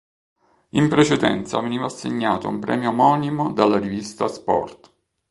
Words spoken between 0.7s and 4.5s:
precedenza veniva assegnato un premio omonimo dalla rivista